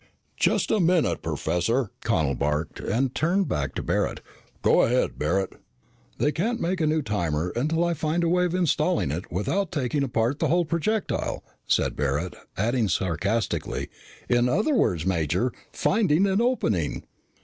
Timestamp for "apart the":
10.01-10.47